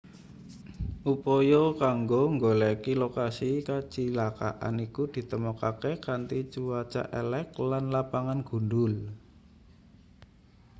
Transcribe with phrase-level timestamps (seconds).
[1.13, 8.93] upaya kanggo nggoleki lokasi kacilakan iku ditemokake kanthi cuaca elek lan lapangan gundhul